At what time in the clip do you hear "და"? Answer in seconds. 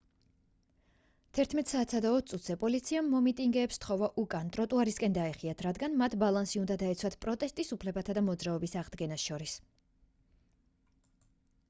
8.19-8.27